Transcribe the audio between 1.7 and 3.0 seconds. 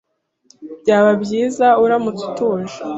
uramutse tuje.